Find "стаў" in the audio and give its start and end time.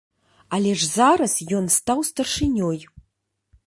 1.77-2.05